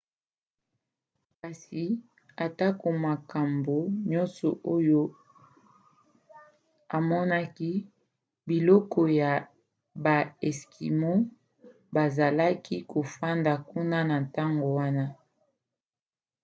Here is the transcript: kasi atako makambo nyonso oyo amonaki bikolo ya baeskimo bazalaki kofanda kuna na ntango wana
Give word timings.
kasi 1.39 1.83
atako 2.45 2.87
makambo 3.07 3.75
nyonso 4.11 4.47
oyo 4.75 5.01
amonaki 6.97 7.71
bikolo 8.47 9.05
ya 9.21 9.31
baeskimo 10.03 11.13
bazalaki 11.95 12.75
kofanda 12.91 13.53
kuna 13.69 13.97
na 14.09 14.15
ntango 14.25 14.67
wana 14.77 15.05